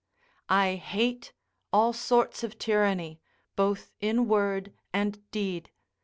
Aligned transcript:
I 0.49 0.77
hate 0.77 1.31
all 1.71 1.93
sorts 1.93 2.43
of 2.43 2.57
tyranny, 2.57 3.21
both 3.55 3.91
in 4.01 4.27
word 4.27 4.73
and 4.91 5.19
deed. 5.29 5.69